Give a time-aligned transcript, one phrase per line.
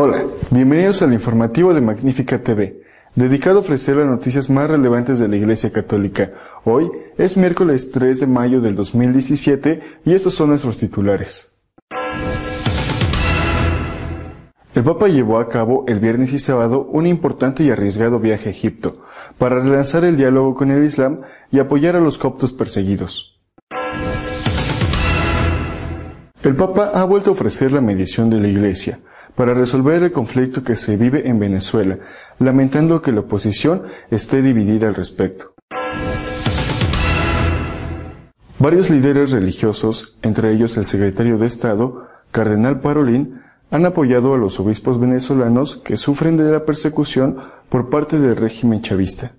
[0.00, 0.22] Hola,
[0.52, 2.84] bienvenidos al informativo de Magnífica TV,
[3.16, 6.30] dedicado a ofrecer las noticias más relevantes de la Iglesia Católica.
[6.62, 11.56] Hoy es miércoles 3 de mayo del 2017 y estos son nuestros titulares.
[14.72, 18.52] El Papa llevó a cabo el viernes y sábado un importante y arriesgado viaje a
[18.52, 18.92] Egipto
[19.36, 23.40] para relanzar el diálogo con el Islam y apoyar a los coptos perseguidos.
[26.44, 29.00] El Papa ha vuelto a ofrecer la mediación de la Iglesia
[29.38, 31.96] para resolver el conflicto que se vive en Venezuela,
[32.40, 35.54] lamentando que la oposición esté dividida al respecto.
[38.58, 43.34] Varios líderes religiosos, entre ellos el secretario de Estado, Cardenal Parolín,
[43.70, 47.36] han apoyado a los obispos venezolanos que sufren de la persecución
[47.68, 49.34] por parte del régimen chavista.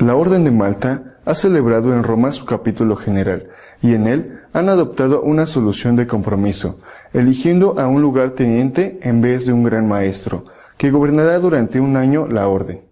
[0.00, 3.50] La Orden de Malta ha celebrado en Roma su capítulo general
[3.82, 6.78] y en él han adoptado una solución de compromiso,
[7.12, 10.44] eligiendo a un lugar teniente en vez de un gran maestro,
[10.76, 12.82] que gobernará durante un año la orden.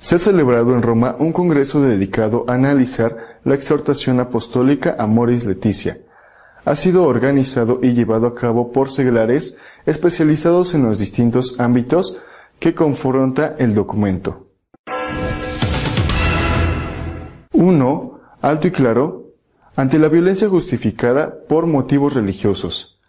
[0.00, 5.46] Se ha celebrado en Roma un congreso dedicado a analizar la exhortación apostólica a Moris
[5.46, 5.98] Leticia.
[6.66, 12.20] Ha sido organizado y llevado a cabo por seglares especializados en los distintos ámbitos
[12.58, 14.43] que confronta el documento.
[17.64, 19.32] Uno, alto y claro,
[19.74, 23.00] ante la violencia justificada por motivos religiosos.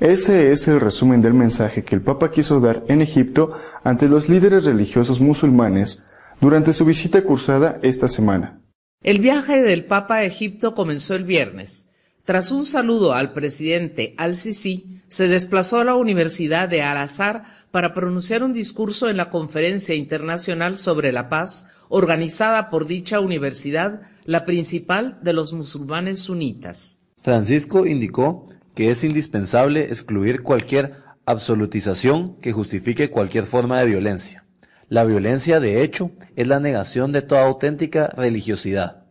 [0.00, 4.28] Ese es el resumen del mensaje que el Papa quiso dar en Egipto ante los
[4.28, 6.04] líderes religiosos musulmanes
[6.40, 8.58] durante su visita cursada esta semana.
[9.04, 11.91] El viaje del Papa a Egipto comenzó el viernes.
[12.24, 17.42] Tras un saludo al presidente al-Sisi, se desplazó a la Universidad de Al-Azhar
[17.72, 24.02] para pronunciar un discurso en la Conferencia Internacional sobre la Paz, organizada por dicha universidad,
[24.24, 27.00] la principal de los musulmanes sunitas.
[27.22, 30.94] Francisco indicó que es indispensable excluir cualquier
[31.26, 34.44] absolutización que justifique cualquier forma de violencia.
[34.88, 39.01] La violencia, de hecho, es la negación de toda auténtica religiosidad.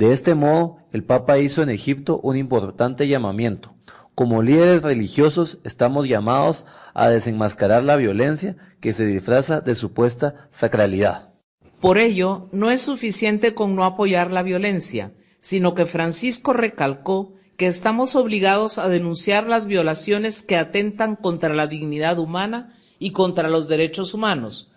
[0.00, 3.74] De este modo, el Papa hizo en Egipto un importante llamamiento.
[4.14, 11.34] Como líderes religiosos estamos llamados a desenmascarar la violencia que se disfraza de supuesta sacralidad.
[11.82, 15.12] Por ello, no es suficiente con no apoyar la violencia,
[15.42, 21.66] sino que Francisco recalcó que estamos obligados a denunciar las violaciones que atentan contra la
[21.66, 24.69] dignidad humana y contra los derechos humanos,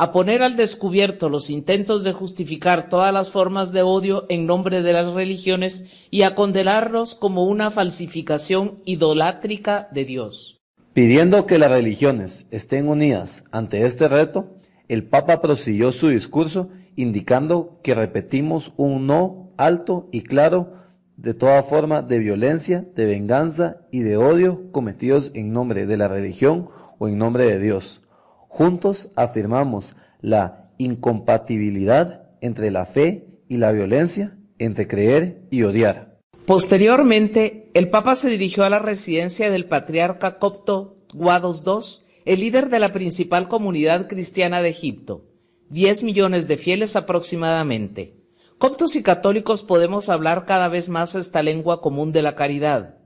[0.00, 4.80] a poner al descubierto los intentos de justificar todas las formas de odio en nombre
[4.80, 10.58] de las religiones y a condenarlos como una falsificación idolátrica de Dios.
[10.94, 14.56] Pidiendo que las religiones estén unidas ante este reto,
[14.88, 20.78] el Papa prosiguió su discurso indicando que repetimos un no alto y claro
[21.18, 26.08] de toda forma de violencia, de venganza y de odio cometidos en nombre de la
[26.08, 28.00] religión o en nombre de Dios
[28.50, 36.18] Juntos afirmamos la incompatibilidad entre la fe y la violencia, entre creer y odiar.
[36.46, 42.70] Posteriormente, el Papa se dirigió a la residencia del patriarca copto Guados II, el líder
[42.70, 45.26] de la principal comunidad cristiana de Egipto,
[45.68, 48.16] diez millones de fieles aproximadamente.
[48.58, 52.96] Coptos y católicos podemos hablar cada vez más esta lengua común de la caridad.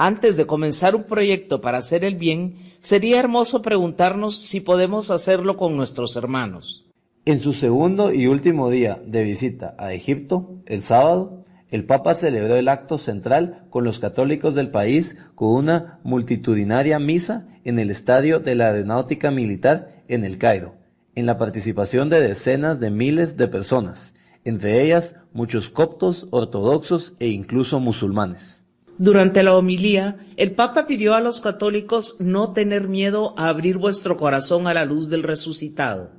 [0.00, 5.56] Antes de comenzar un proyecto para hacer el bien, sería hermoso preguntarnos si podemos hacerlo
[5.56, 6.86] con nuestros hermanos.
[7.24, 12.54] En su segundo y último día de visita a Egipto, el sábado, el Papa celebró
[12.54, 18.38] el acto central con los católicos del país con una multitudinaria misa en el estadio
[18.38, 20.76] de la Aeronáutica Militar en el Cairo,
[21.16, 27.26] en la participación de decenas de miles de personas, entre ellas muchos coptos, ortodoxos e
[27.26, 28.67] incluso musulmanes.
[28.98, 34.16] Durante la homilía, el Papa pidió a los católicos no tener miedo a abrir vuestro
[34.16, 36.10] corazón a la luz del resucitado.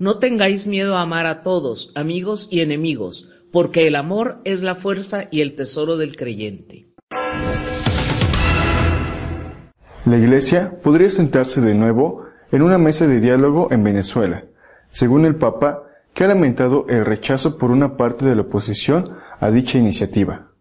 [0.00, 4.74] No tengáis miedo a amar a todos, amigos y enemigos, porque el amor es la
[4.74, 6.88] fuerza y el tesoro del creyente.
[10.04, 14.44] La Iglesia podría sentarse de nuevo en una mesa de diálogo en Venezuela,
[14.88, 19.52] según el Papa, que ha lamentado el rechazo por una parte de la oposición a
[19.52, 20.53] dicha iniciativa.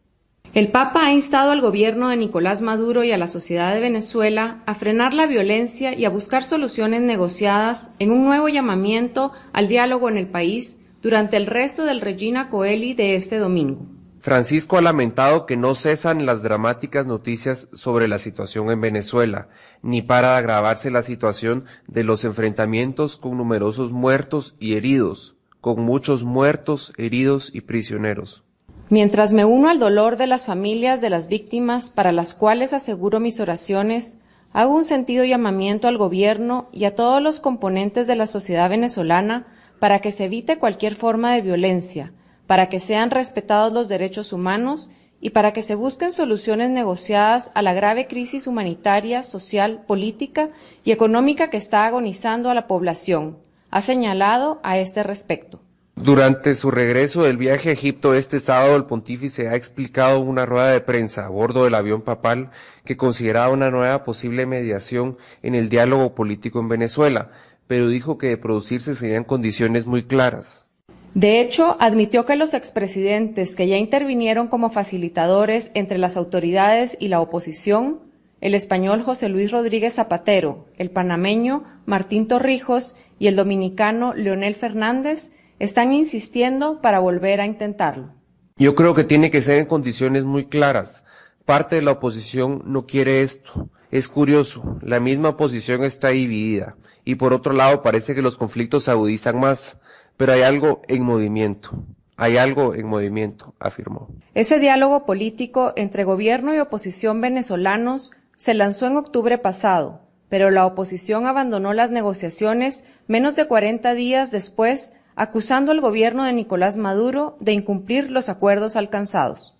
[0.53, 4.61] El Papa ha instado al gobierno de Nicolás Maduro y a la sociedad de Venezuela
[4.67, 10.09] a frenar la violencia y a buscar soluciones negociadas en un nuevo llamamiento al diálogo
[10.09, 13.87] en el país durante el resto del Regina Coeli de este domingo.
[14.19, 19.47] Francisco ha lamentado que no cesan las dramáticas noticias sobre la situación en Venezuela,
[19.81, 26.23] ni para agravarse la situación de los enfrentamientos con numerosos muertos y heridos, con muchos
[26.23, 28.43] muertos, heridos y prisioneros.
[28.89, 33.19] Mientras me uno al dolor de las familias de las víctimas para las cuales aseguro
[33.19, 34.17] mis oraciones,
[34.51, 39.47] hago un sentido llamamiento al gobierno y a todos los componentes de la sociedad venezolana
[39.79, 42.13] para que se evite cualquier forma de violencia,
[42.45, 44.89] para que sean respetados los derechos humanos
[45.19, 50.49] y para que se busquen soluciones negociadas a la grave crisis humanitaria, social, política
[50.83, 53.37] y económica que está agonizando a la población,
[53.71, 55.61] ha señalado a este respecto.
[55.95, 60.45] Durante su regreso del viaje a Egipto este sábado, el pontífice ha explicado en una
[60.45, 62.49] rueda de prensa a bordo del avión papal
[62.83, 67.29] que consideraba una nueva posible mediación en el diálogo político en Venezuela,
[67.67, 70.65] pero dijo que de producirse serían condiciones muy claras.
[71.13, 77.09] De hecho, admitió que los expresidentes que ya intervinieron como facilitadores entre las autoridades y
[77.09, 77.99] la oposición,
[78.41, 85.31] el español José Luis Rodríguez Zapatero, el panameño Martín Torrijos y el dominicano Leonel Fernández,
[85.63, 88.09] están insistiendo para volver a intentarlo.
[88.57, 91.05] Yo creo que tiene que ser en condiciones muy claras.
[91.45, 93.69] Parte de la oposición no quiere esto.
[93.89, 96.75] Es curioso, la misma oposición está dividida
[97.05, 99.77] y por otro lado parece que los conflictos se agudizan más,
[100.17, 101.71] pero hay algo en movimiento.
[102.17, 104.09] Hay algo en movimiento, afirmó.
[104.33, 110.65] Ese diálogo político entre gobierno y oposición venezolanos se lanzó en octubre pasado, pero la
[110.65, 117.37] oposición abandonó las negociaciones menos de 40 días después acusando al gobierno de Nicolás Maduro
[117.39, 119.57] de incumplir los acuerdos alcanzados.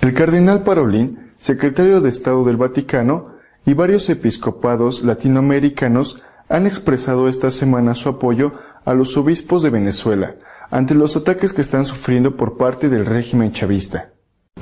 [0.00, 3.24] El cardenal Parolín, secretario de Estado del Vaticano,
[3.66, 8.52] y varios episcopados latinoamericanos han expresado esta semana su apoyo
[8.84, 10.36] a los obispos de Venezuela
[10.70, 14.12] ante los ataques que están sufriendo por parte del régimen chavista.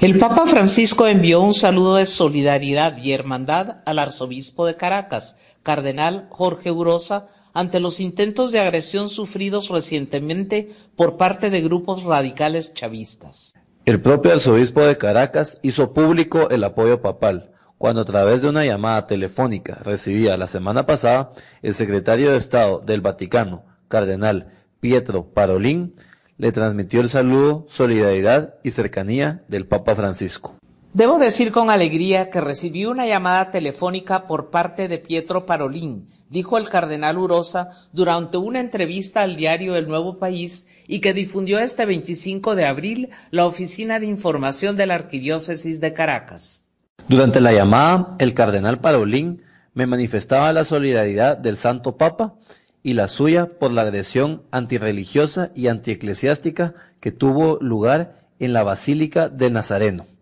[0.01, 6.27] El Papa Francisco envió un saludo de solidaridad y hermandad al arzobispo de Caracas, cardenal
[6.31, 13.55] Jorge Urosa, ante los intentos de agresión sufridos recientemente por parte de grupos radicales chavistas.
[13.87, 18.65] El propio arzobispo de Caracas hizo público el apoyo papal, cuando a través de una
[18.65, 25.95] llamada telefónica recibida la semana pasada, el secretario de Estado del Vaticano, cardenal Pietro Parolín,
[26.39, 30.57] le transmitió el saludo, solidaridad y cercanía del Papa Francisco.
[30.95, 36.57] Debo decir con alegría que recibí una llamada telefónica por parte de Pietro Parolín, dijo
[36.57, 41.85] el cardenal Urosa durante una entrevista al diario El Nuevo País y que difundió este
[41.85, 46.63] 25 de abril la Oficina de Información de la Arquidiócesis de Caracas.
[47.09, 49.43] Durante la llamada, el cardenal Parolín
[49.73, 52.37] me manifestaba la solidaridad del Santo Papa
[52.85, 59.29] y la suya por la agresión antirreligiosa y antieclesiástica que tuvo lugar en la Basílica
[59.29, 60.14] del Nazareno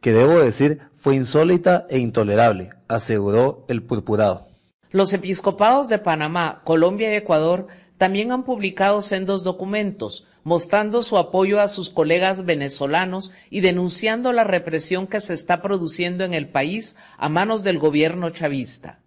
[0.00, 4.48] que debo decir fue insólita e intolerable, aseguró el purpurado.
[4.90, 11.60] Los episcopados de Panamá, Colombia y Ecuador también han publicado sendos documentos mostrando su apoyo
[11.60, 16.96] a sus colegas venezolanos y denunciando la represión que se está produciendo en el país
[17.18, 19.00] a manos del gobierno chavista.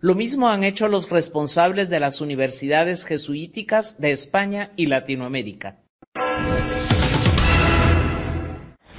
[0.00, 5.78] Lo mismo han hecho los responsables de las universidades jesuíticas de España y Latinoamérica.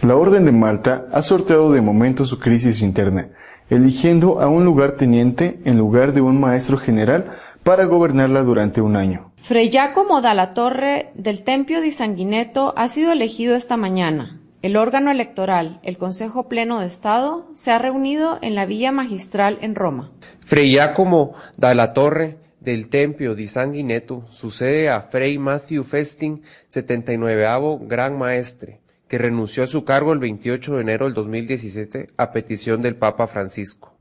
[0.02, 3.32] La Orden de Malta ha sorteado de momento su crisis interna,
[3.70, 7.26] eligiendo a un lugarteniente en lugar de un maestro general
[7.64, 9.34] para gobernarla durante un año.
[9.42, 14.40] Fray Giacomo Dalla Torre del Tempio di Sanguineto ha sido elegido esta mañana.
[14.62, 19.58] El órgano electoral, el Consejo Pleno de Estado, se ha reunido en la Villa Magistral
[19.60, 20.12] en Roma.
[20.40, 28.18] Fray Giacomo Dalla Torre del Tempio di Sanguineto sucede a Fray Matthew Festing, 79 Gran
[28.18, 28.80] Maestre
[29.10, 33.28] que renunció a su cargo el 28 de enero del 2017 a petición del Papa
[33.28, 33.96] Francisco.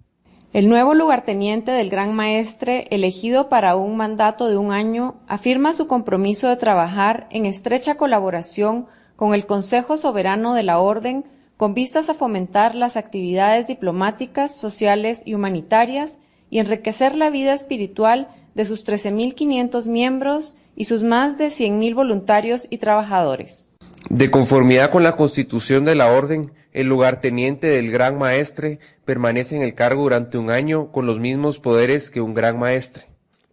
[0.52, 5.86] El nuevo lugarteniente del Gran Maestre, elegido para un mandato de un año, afirma su
[5.86, 8.86] compromiso de trabajar en estrecha colaboración
[9.16, 11.24] con el Consejo Soberano de la Orden
[11.56, 18.28] con vistas a fomentar las actividades diplomáticas, sociales y humanitarias y enriquecer la vida espiritual
[18.54, 23.67] de sus 13.500 miembros y sus más de 100.000 voluntarios y trabajadores.
[24.10, 29.62] De conformidad con la constitución de la orden, el lugarteniente del gran maestre permanece en
[29.62, 33.10] el cargo durante un año con los mismos poderes que un gran maestre.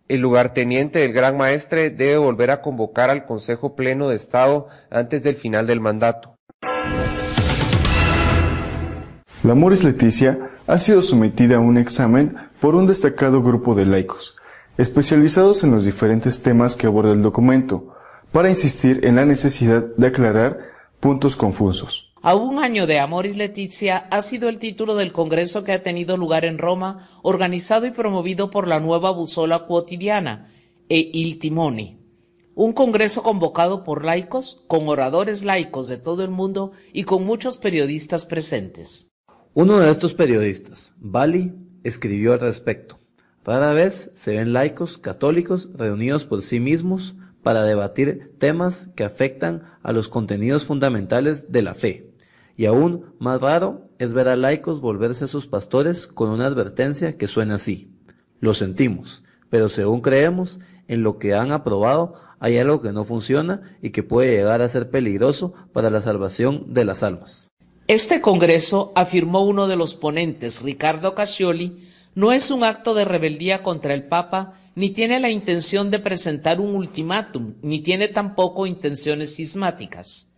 [0.07, 5.23] El lugarteniente del gran maestre debe volver a convocar al Consejo Pleno de Estado antes
[5.23, 6.37] del final del mandato.
[9.43, 14.37] La Moris Leticia ha sido sometida a un examen por un destacado grupo de laicos,
[14.77, 17.94] especializados en los diferentes temas que aborda el documento,
[18.35, 20.59] para insistir en la necesidad de aclarar
[20.99, 22.11] puntos confusos.
[22.21, 26.17] A un año de Amoris Letizia ha sido el título del congreso que ha tenido
[26.17, 30.51] lugar en Roma, organizado y promovido por la nueva Busola Quotidiana
[30.89, 31.97] e Il Timone.
[32.55, 37.55] un congreso convocado por laicos, con oradores laicos de todo el mundo y con muchos
[37.55, 39.13] periodistas presentes.
[39.53, 41.53] Uno de estos periodistas, Bali,
[41.85, 42.99] escribió al respecto.
[43.45, 47.15] Rara vez se ven laicos católicos reunidos por sí mismos
[47.45, 52.09] para debatir temas que afectan a los contenidos fundamentales de la fe.
[52.57, 57.19] Y aún más raro es ver a laicos volverse a sus pastores con una advertencia
[57.19, 57.91] que suena así.
[58.39, 59.21] Lo sentimos,
[59.51, 64.01] pero según creemos en lo que han aprobado, hay algo que no funciona y que
[64.01, 67.51] puede llegar a ser peligroso para la salvación de las almas.
[67.87, 73.61] Este Congreso, afirmó uno de los ponentes, Ricardo Cascioli, no es un acto de rebeldía
[73.61, 79.35] contra el Papa, ni tiene la intención de presentar un ultimátum, ni tiene tampoco intenciones
[79.35, 80.29] cismáticas.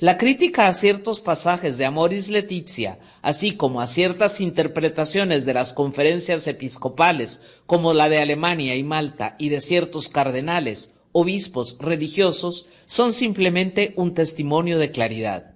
[0.00, 5.72] La crítica a ciertos pasajes de Amoris Letizia, así como a ciertas interpretaciones de las
[5.72, 13.12] conferencias episcopales, como la de Alemania y Malta, y de ciertos cardenales, obispos religiosos son
[13.12, 15.54] simplemente un testimonio de claridad.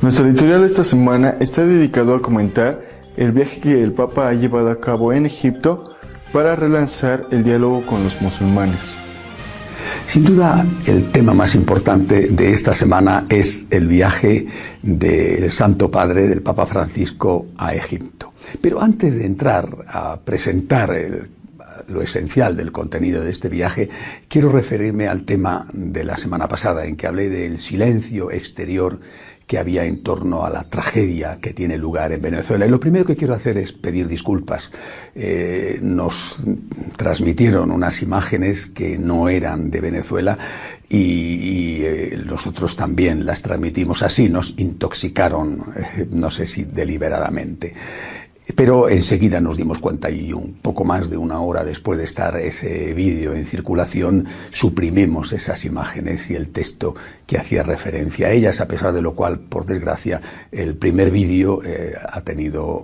[0.00, 2.82] Nuestro editorial esta semana está dedicado a comentar
[3.16, 5.96] el viaje que el Papa ha llevado a cabo en Egipto
[6.32, 8.98] para relanzar el diálogo con los musulmanes.
[10.06, 14.46] Sin duda, el tema más importante de esta semana es el viaje
[14.82, 18.32] del Santo Padre, del Papa Francisco, a Egipto.
[18.60, 20.94] Pero antes de entrar a presentar
[21.88, 23.88] lo esencial del contenido de este viaje,
[24.28, 28.98] quiero referirme al tema de la semana pasada, en que hablé del silencio exterior
[29.52, 32.64] que había en torno a la tragedia que tiene lugar en Venezuela.
[32.64, 34.70] Y lo primero que quiero hacer es pedir disculpas.
[35.14, 36.38] Eh, nos
[36.96, 40.38] transmitieron unas imágenes que no eran de Venezuela
[40.88, 47.74] y, eh, nosotros también las transmitimos así, nos intoxicaron, eh, no sé si deliberadamente.
[48.56, 52.36] Pero enseguida nos dimos cuenta y un poco más de una hora después de estar
[52.36, 56.94] ese vídeo en circulación, suprimimos esas imágenes y el texto
[57.26, 60.20] que hacía referencia a ellas, a pesar de lo cual, por desgracia,
[60.50, 62.78] el primer vídeo eh, ha tenido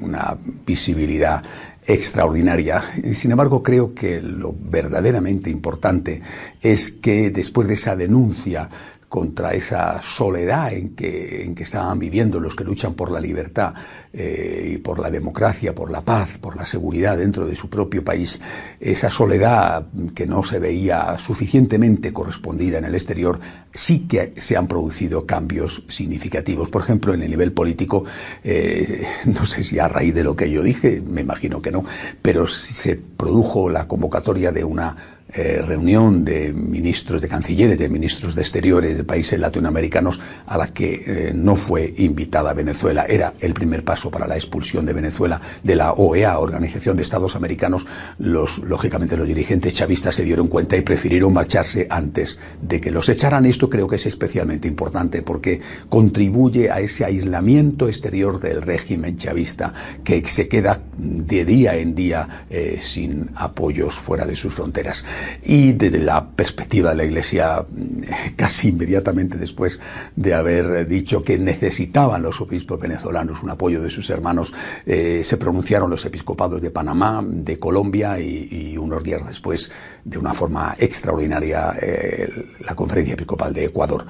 [0.00, 1.42] una visibilidad
[1.86, 2.82] extraordinaria.
[3.14, 6.22] Sin embargo, creo que lo verdaderamente importante
[6.62, 8.70] es que después de esa denuncia
[9.14, 13.72] contra esa soledad en que, en que estaban viviendo los que luchan por la libertad
[14.12, 18.02] eh, y por la democracia, por la paz, por la seguridad dentro de su propio
[18.02, 18.40] país,
[18.80, 23.38] esa soledad que no se veía suficientemente correspondida en el exterior,
[23.72, 26.68] sí que se han producido cambios significativos.
[26.68, 28.04] Por ejemplo, en el nivel político,
[28.42, 31.84] eh, no sé si a raíz de lo que yo dije, me imagino que no,
[32.20, 38.36] pero se produjo la convocatoria de una eh, reunión de ministros de cancilleres, de ministros
[38.36, 43.04] de exteriores de países latinoamericanos a la que eh, no fue invitada Venezuela.
[43.08, 47.34] Era el primer paso para la expulsión de Venezuela de la OEA, Organización de Estados
[47.34, 47.84] Americanos.
[48.18, 53.08] Los, lógicamente, los dirigentes chavistas se dieron cuenta y prefirieron marcharse antes de que los
[53.08, 53.44] echaran.
[53.44, 59.72] Esto creo que es especialmente importante porque contribuye a ese aislamiento exterior del régimen chavista
[60.04, 65.04] que se queda de día en día eh, sin apoyos fuera de sus fronteras
[65.44, 69.78] y desde la perspectiva de la Iglesia, mm, casi inmediatamente después
[70.16, 74.52] de haber dicho que necesitaban los obispos venezolanos un apoyo de sus hermanos,
[74.86, 79.70] eh, se pronunciaron los episcopados de Panamá, de Colombia y, unos días después,
[80.04, 82.28] de una forma extraordinaria, eh,
[82.60, 84.06] la conferencia episcopal de Ecuador.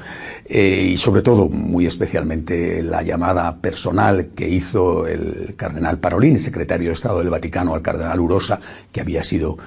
[0.46, 6.88] Eh, y sobre todo, muy especialmente, la llamada personal que hizo el cardenal Parolín, secretario
[6.88, 9.58] de Estado del Vaticano, al cardenal Urosa, que había sido,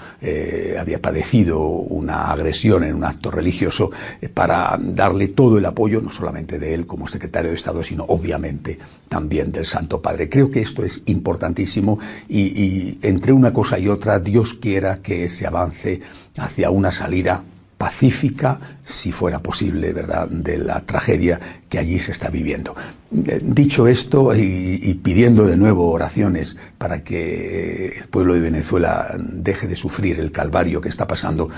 [0.80, 3.91] había padecido una agresión en un acto religioso
[4.22, 8.03] eh, para darle todo el apoyo, no solamente de él como secretario de Estado, sino
[8.06, 8.79] obviamente
[9.10, 10.29] también del Santo Padre.
[10.29, 15.29] Creo que esto es importantísimo y, y entre una cosa y otra Dios quiera que
[15.29, 16.01] se avance
[16.38, 17.44] hacia una salida
[17.78, 22.76] pacífica, si fuera posible, ¿verdad?, de la tragedia que allí se está viviendo.
[23.12, 29.68] Eh, dicho esto y, pidiendo de nuevo oraciones para que el pueblo de Venezuela deje
[29.68, 31.50] de sufrir el calvario que está pasando,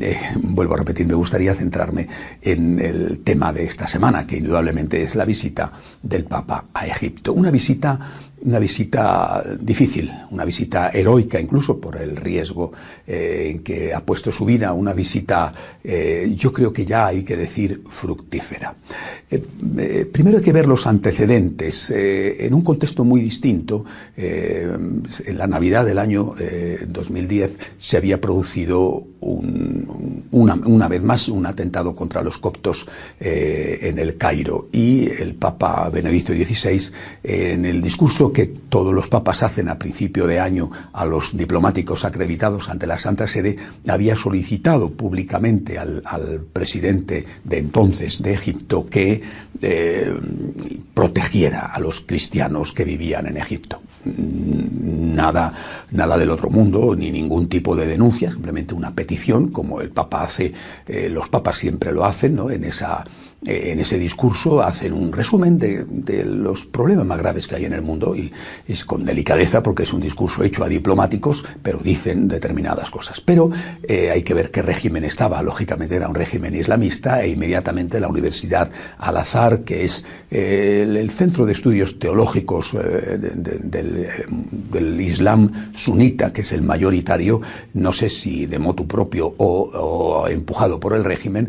[0.00, 2.08] eh, vuelvo a repetir, me gustaría centrarme
[2.42, 7.32] en el tema de esta semana, que indudablemente es la visita del Papa a Egipto.
[7.32, 7.98] Una visita
[8.42, 12.72] una visita difícil, una visita heroica incluso por el riesgo
[13.06, 15.52] eh, en que ha puesto su vida, una visita
[15.82, 18.74] eh, yo creo que ya hay que decir fructífera.
[19.30, 21.90] Eh, primero hay que ver los antecedentes.
[21.90, 23.84] en un contexto muy distinto,
[24.16, 25.02] en
[25.36, 26.34] la Navidad del año
[26.86, 32.86] 2010 se había producido una, una, vez más un atentado contra los coptos
[33.18, 36.90] en el Cairo y el Papa Benedicto XVI
[37.22, 42.04] en el discurso que todos los papas hacen a principio de año a los diplomáticos
[42.04, 43.56] acreditados ante la Santa Sede,
[43.88, 46.02] había solicitado públicamente al,
[46.52, 49.22] presidente de entonces de Egipto que
[49.62, 50.14] eh,
[50.94, 53.80] protegiera a los cristianos que vivían en Egipto.
[54.06, 55.52] Nada,
[55.90, 60.22] nada del otro mundo, ni ningún tipo de denuncia, simplemente una petición, como el Papa
[60.22, 60.52] hace,
[60.86, 62.50] eh, los papas siempre lo hacen, ¿no?
[62.50, 63.04] En esa
[63.46, 65.86] en ese discurso hacen un resumen de,
[66.24, 68.32] los problemas más graves que hay en el mundo y
[68.66, 73.20] es con delicadeza porque es un discurso hecho a diplomáticos, pero dicen determinadas cosas.
[73.20, 73.50] Pero
[73.84, 75.42] eh, hay que ver qué régimen estaba.
[75.42, 81.46] Lógicamente era un régimen islamista e inmediatamente la Universidad Al-Azhar, que es eh, el, centro
[81.46, 83.40] de estudios teológicos del,
[85.00, 87.40] Islam sunita, que es el mayoritario,
[87.74, 91.48] no sé si de motu propio o, empujado por el régimen,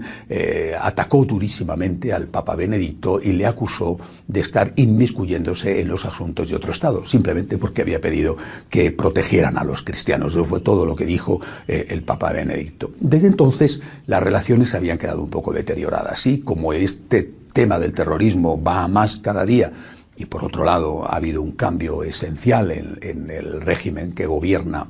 [0.80, 6.56] atacó durísimamente al Papa Benedicto y le acusó de estar inmiscuyéndose en los asuntos de
[6.56, 8.38] otro Estado, simplemente porque había pedido
[8.70, 10.34] que protegieran a los cristianos.
[10.34, 12.92] Eso fue todo lo que dijo eh, el Papa Benedicto.
[13.00, 18.62] Desde entonces las relaciones habían quedado un poco deterioradas y como este tema del terrorismo
[18.62, 19.72] va a más cada día
[20.18, 24.88] y por otro lado ha habido un cambio esencial en el régimen que gobierna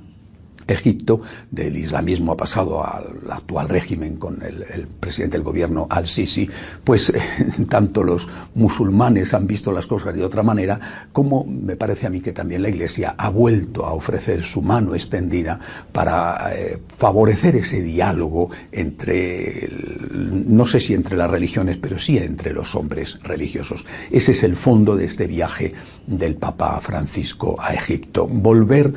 [0.74, 1.22] Egipto,
[1.52, 6.50] del islamismo ha pasado al actual régimen con el, presidente del gobierno al-Sisi,
[6.84, 7.22] pues eh,
[7.70, 12.22] tanto los musulmanes han visto las cosas de otra manera, como me parece a mí
[12.22, 15.60] que también la Iglesia ha vuelto a ofrecer su mano extendida
[15.92, 19.70] para eh, favorecer ese diálogo entre,
[20.12, 23.86] no sé si entre las religiones, pero sí entre los hombres religiosos.
[24.12, 25.74] Ese es el fondo de este viaje
[26.06, 28.28] del Papa Francisco a Egipto.
[28.28, 28.94] Volver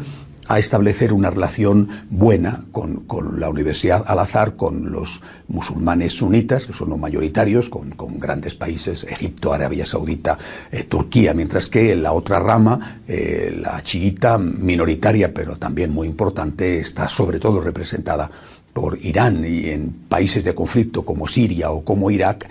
[0.49, 3.05] a establecer una relación buena con,
[3.39, 9.53] la Universidad Al-Azhar, con los musulmanes sunitas, que son los mayoritarios, con, grandes países, Egipto,
[9.53, 10.37] Arabia Saudita,
[10.71, 16.81] eh, Turquía, mientras que la otra rama, eh, la chiita, minoritaria, pero también muy importante,
[16.81, 18.31] está sobre todo representada
[18.73, 19.45] por Irán.
[19.45, 22.49] Y en países de conflicto como Siria o como Irak,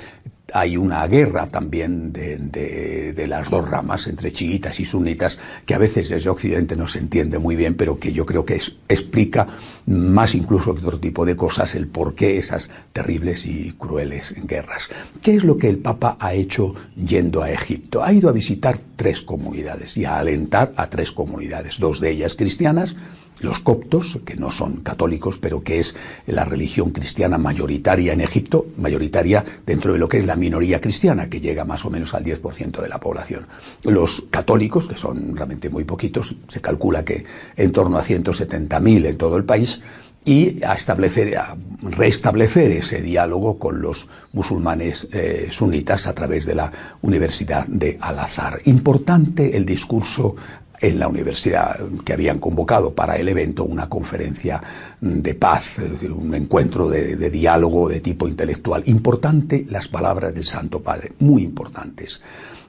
[0.54, 6.10] hay una guerra también de, las dos ramas, entre chiitas y sunitas, que a veces
[6.10, 9.48] desde Occidente no se entiende muy bien, pero que yo creo que explica
[9.86, 14.90] más incluso que otro tipo de cosas el por qué esas terribles y crueles guerras.
[15.22, 18.04] ¿Qué es lo que el Papa ha hecho yendo a Egipto?
[18.04, 22.36] Ha ido a visitar tres comunidades y a alentar a tres comunidades, dos de ellas
[22.36, 22.96] cristianas,
[23.42, 25.96] los coptos, que no son católicos, pero que es
[26.28, 31.30] la religión cristiana mayoritaria en Egipto, mayoritaria dentro de lo que es la minoría cristiana,
[31.30, 33.48] que llega más o menos al 10% de la población.
[33.84, 37.26] Los católicos, que son realmente muy poquitos, se calcula que
[37.56, 39.82] en torno a 170.000 en todo el país,
[40.26, 46.56] y a establecer, a restablecer ese diálogo con los musulmanes eh, sunitas a través de
[46.56, 46.72] la
[47.02, 48.60] Universidad de Al-Azhar.
[48.66, 50.36] Importante el discurso
[50.82, 54.62] en la universidad que habían convocado para el evento una conferencia
[55.02, 58.84] de paz, un encuentro de, diálogo de tipo intelectual.
[58.86, 62.22] Importante las palabras del Santo Padre, muy importantes.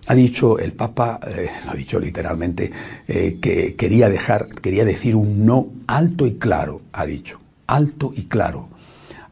[0.06, 2.70] Ha dicho el Papa, eh, lo ha dicho literalmente,
[3.06, 8.24] eh, que quería dejar, quería decir un no alto y claro, ha dicho, alto y
[8.24, 8.79] claro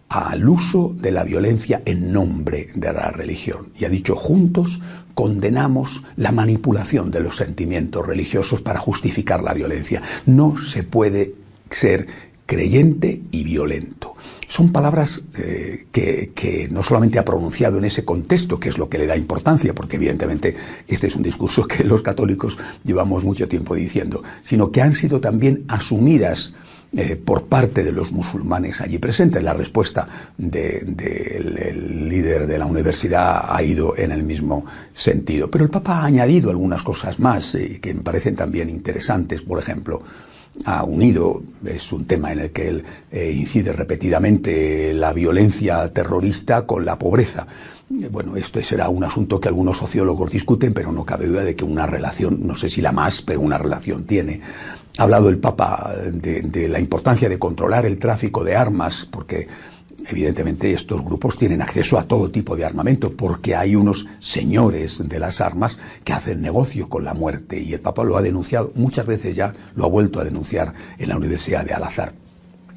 [0.08, 3.68] al uso de la violencia en nombre de la religión.
[3.78, 4.80] Y ha dicho, juntos
[5.14, 10.02] condenamos la manipulación de los sentimientos religiosos para justificar la violencia.
[10.26, 11.34] No se puede
[11.70, 12.06] ser
[12.46, 14.14] creyente y violento.
[14.48, 18.88] Son palabras eh, que, que, no solamente ha pronunciado en ese contexto, que es lo
[18.88, 23.46] que le da importancia, porque evidentemente este es un discurso que los católicos llevamos mucho
[23.46, 26.54] tiempo diciendo, sino que han sido también asumidas
[26.96, 29.42] eh, por parte de los musulmanes allí presentes.
[29.42, 35.50] La respuesta del líder de la universidad ha ido en el mismo sentido.
[35.50, 39.42] Pero el Papa ha añadido algunas cosas más eh, que me parecen también interesantes.
[39.42, 40.02] Por ejemplo,
[40.64, 46.66] ha unido, es un tema en el que él eh, incide repetidamente, la violencia terrorista
[46.66, 47.46] con la pobreza.
[47.90, 51.64] Bueno, esto será un asunto que algunos sociólogos discuten, pero no cabe duda de que
[51.64, 54.40] una relación, no sé si la más, pero una relación tiene.
[54.98, 59.46] Ha hablado el Papa de, la importancia de controlar el tráfico de armas, porque
[60.08, 65.20] evidentemente estos grupos tienen acceso a todo tipo de armamento, porque hay unos señores de
[65.20, 69.06] las armas que hacen negocio con la muerte, y el Papa lo ha denunciado muchas
[69.06, 72.27] veces ya, lo ha vuelto a denunciar en la Universidad de Al-Azhar.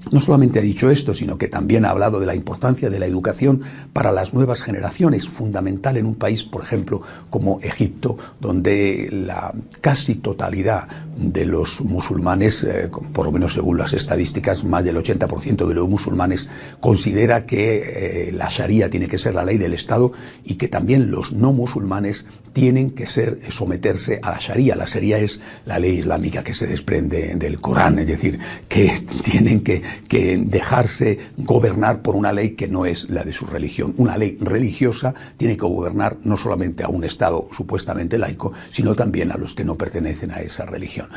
[0.10, 3.06] No solamente ha dicho esto, sino que también ha hablado de la importancia de la
[3.06, 3.62] educación
[3.94, 10.16] para las nuevas generaciones, fundamental en un país, por ejemplo, como Egipto, donde la casi
[10.16, 15.74] totalidad de los musulmanes, eh, por lo menos según las estadísticas, más del 80% de
[15.76, 16.48] los musulmanes
[16.80, 20.12] considera que eh, la Sharia tiene que ser la ley del Estado
[20.44, 24.76] y que también los no musulmanes tienen que ser someterse a la Sharia.
[24.76, 28.92] La Sharia es la ley islámica que se desprende del Corán, es decir, que
[29.24, 33.94] tienen que, que dejarse gobernar por una ley que no es la de su religión.
[33.98, 39.32] Una ley religiosa tiene que gobernar no solamente a un Estado supuestamente laico, sino también
[39.32, 41.08] a los que no pertenecen a esa religión.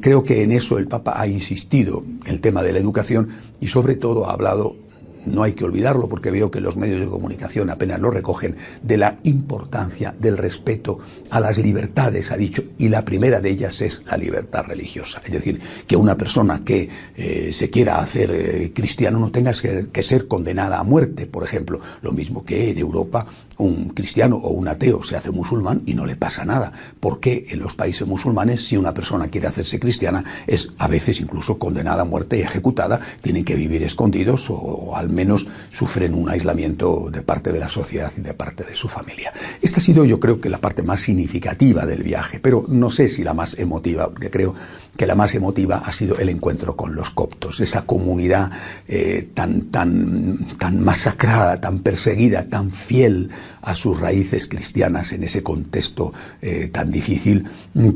[0.00, 3.28] Creo que en eso el Papa ha insistido, el tema de la educación,
[3.60, 4.85] y sobre todo ha hablado
[5.26, 8.96] no hay que olvidarlo porque veo que los medios de comunicación apenas lo recogen, de
[8.96, 10.98] la importancia del respeto
[11.30, 15.20] a las libertades, ha dicho, y la primera de ellas es la libertad religiosa.
[15.24, 19.52] Es decir, que una persona que eh, se quiera hacer eh, cristiano no tenga
[19.92, 23.26] que ser condenada a muerte, por ejemplo, lo mismo que en Europa
[23.58, 27.60] un cristiano o un ateo se hace musulmán y no le pasa nada, porque en
[27.60, 32.04] los países musulmanes si una persona quiere hacerse cristiana es a veces incluso condenada a
[32.04, 37.52] muerte y ejecutada, tienen que vivir escondidos o, al menos sufren un aislamiento de parte
[37.52, 39.32] de la sociedad y de parte de su familia.
[39.62, 43.08] Esta ha sido yo creo que la parte más significativa del viaje, pero no sé
[43.08, 44.54] si la más emotiva, porque creo
[44.96, 48.50] que la más emotiva ha sido el encuentro con los coptos, esa comunidad
[48.88, 53.30] eh, tan, tan, tan masacrada, tan perseguida, tan fiel
[53.66, 57.44] a sus raíces cristianas en ese contexto eh, tan difícil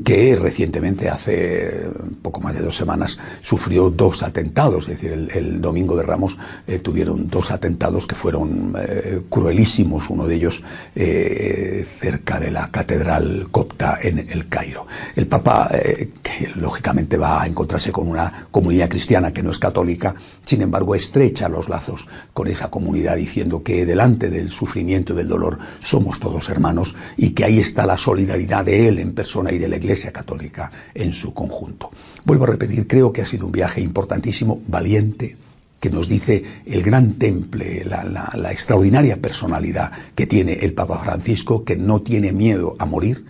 [0.04, 1.88] que recientemente, hace
[2.22, 4.88] poco más de dos semanas, sufrió dos atentados.
[4.88, 10.26] Es decir, el, domingo de Ramos eh, tuvieron dos atentados que fueron eh, cruelísimos, uno
[10.26, 10.62] de ellos
[12.00, 14.86] cerca de la catedral copta en el Cairo.
[15.14, 20.14] El Papa, que lógicamente va a encontrarse con una comunidad cristiana que no es católica,
[20.44, 25.59] sin embargo estrecha los lazos con esa comunidad diciendo que delante del sufrimiento, del dolor,
[25.80, 29.68] somos todos hermanos y que ahí está la solidaridad de él en persona y de
[29.68, 31.90] la Iglesia Católica en su conjunto.
[32.24, 35.36] Vuelvo a repetir, creo que ha sido un viaje importantísimo, valiente,
[35.80, 41.74] que nos dice el gran temple, la, extraordinaria personalidad que tiene el Papa Francisco, que
[41.74, 43.24] no tiene miedo a morir,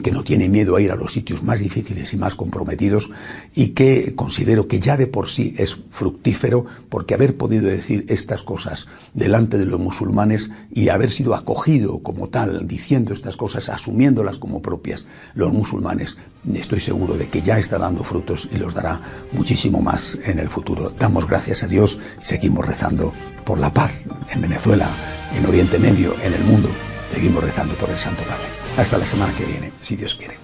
[0.00, 3.10] que no tiene miedo a ir a los sitios más difíciles y más comprometidos
[3.54, 8.42] y que considero que ya de por sí es fructífero porque haber podido decir estas
[8.42, 14.38] cosas delante de los musulmanes y haber sido acogido como tal, diciendo estas cosas, asumiéndolas
[14.38, 16.16] como propias los musulmanes,
[16.54, 19.00] estoy seguro de que ya está dando frutos y los dará
[19.32, 20.90] muchísimo más en el futuro.
[20.98, 23.12] Damos gracias a Dios, seguimos rezando
[23.44, 23.92] por la paz
[24.32, 24.88] en Venezuela,
[25.36, 26.68] en Oriente Medio, en el mundo.
[27.12, 28.61] Seguimos rezando por el Santo Padre.
[28.76, 30.36] Hasta la semana que viene, si Dios quiere.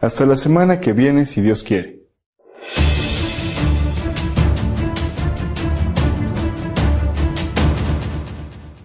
[0.00, 2.01] Hasta la semana que viene, si Dios quiere.